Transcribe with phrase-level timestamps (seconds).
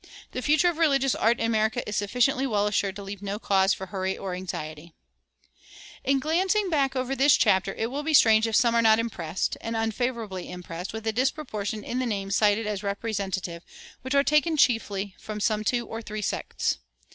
[0.31, 3.71] The future of religious art in America is sufficiently well assured to leave no cause
[3.71, 4.95] for hurry or anxiety.
[6.03, 9.57] In glancing back over this chapter, it will be strange if some are not impressed,
[9.61, 13.61] and unfavorably impressed, with a disproportion in the names cited as representative,
[14.01, 16.79] which are taken chiefly from some two or three sects.